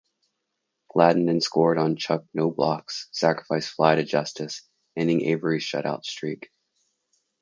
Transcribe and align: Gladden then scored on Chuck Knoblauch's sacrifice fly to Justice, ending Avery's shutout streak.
Gladden 0.91 1.27
then 1.27 1.41
scored 1.41 1.77
on 1.77 1.95
Chuck 1.95 2.25
Knoblauch's 2.35 3.07
sacrifice 3.11 3.67
fly 3.69 3.97
to 3.97 4.03
Justice, 4.03 4.63
ending 4.97 5.21
Avery's 5.21 5.61
shutout 5.63 6.05
streak. 6.05 6.49